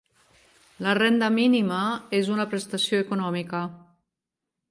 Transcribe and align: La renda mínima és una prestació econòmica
La 0.85 0.93
renda 0.99 1.27
mínima 1.35 1.81
és 2.21 2.33
una 2.37 2.47
prestació 2.55 3.05
econòmica 3.05 3.61